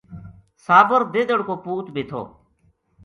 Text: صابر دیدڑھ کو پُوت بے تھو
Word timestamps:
صابر 0.65 1.01
دیدڑھ 1.13 1.43
کو 1.47 1.55
پُوت 1.63 1.87
بے 1.93 2.03
تھو 2.09 2.21